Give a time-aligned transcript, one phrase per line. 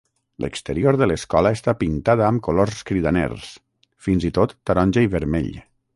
[0.43, 3.53] L'exterior de l'escola està pintada amb colors cridaners,
[4.07, 5.53] fins i tot taronja i vermell.